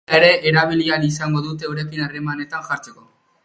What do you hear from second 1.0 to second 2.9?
izango dute eurekin harremanetan